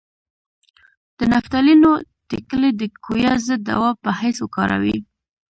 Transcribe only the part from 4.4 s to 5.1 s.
کاروي.